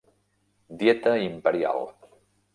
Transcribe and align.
Dieta 0.79 1.13
Imperial 1.21 1.85